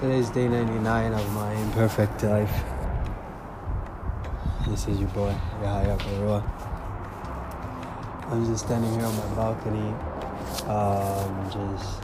[0.00, 2.62] Today's day 99 of my imperfect life.
[4.68, 6.40] This is your boy, Yahya Barua.
[8.30, 9.92] I'm just standing here on my balcony,
[10.68, 12.00] um, just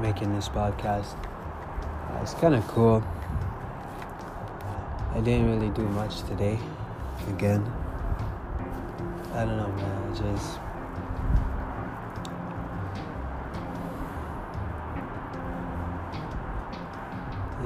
[0.00, 1.12] making this podcast.
[1.12, 3.04] Uh, it's kind of cool.
[5.12, 6.58] I didn't really do much today.
[7.28, 7.62] Again,
[9.34, 10.12] I don't know, man.
[10.12, 10.58] I just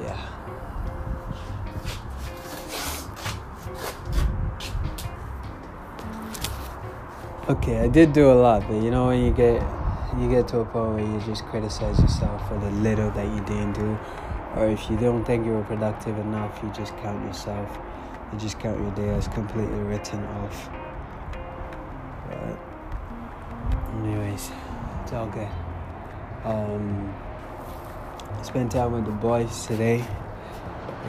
[0.01, 0.39] yeah.
[7.49, 9.61] Okay, I did do a lot, but you know when you get
[10.19, 13.41] you get to a point where you just criticize yourself for the little that you
[13.45, 13.97] didn't do,
[14.55, 17.79] or if you don't think you were productive enough, you just count yourself.
[18.31, 20.69] You just count your day as completely written off.
[22.27, 22.59] But
[24.03, 24.51] anyways,
[25.01, 25.49] it's all good.
[26.45, 27.13] Um,
[28.41, 30.05] spent time with the boys today.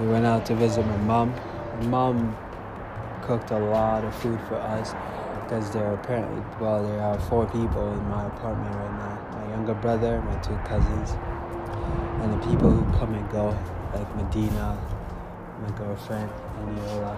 [0.01, 1.35] We went out to visit my mom.
[1.83, 2.37] Mom
[3.23, 4.95] cooked a lot of food for us
[5.43, 9.39] because there are apparently well there are four people in my apartment right now.
[9.39, 11.11] My younger brother, my two cousins,
[12.23, 13.57] and the people who come and go,
[13.95, 14.79] like Medina,
[15.61, 17.17] my girlfriend, Aniola,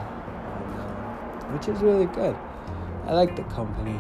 [0.57, 2.37] and, uh, which is really good.
[3.07, 3.99] I like the company,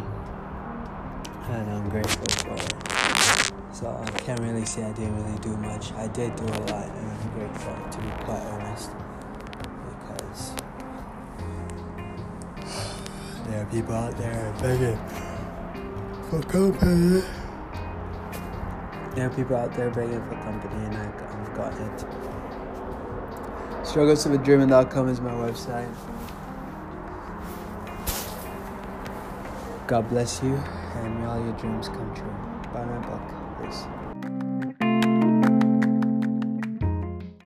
[1.51, 2.75] and I'm grateful for it.
[3.73, 5.93] So I can't really say I didn't really do much.
[5.95, 8.91] I did do a lot, and I'm grateful to be quite honest,
[9.89, 10.53] because
[13.47, 14.99] there are people out there begging
[16.31, 17.23] for company.
[19.15, 22.07] There are people out there begging for company, and I, I've got it.
[23.85, 25.93] Struggleswithdreaming.com is my website.
[29.87, 30.59] God bless you,
[30.97, 32.71] and all your dreams come true.
[32.73, 33.42] Buy my book.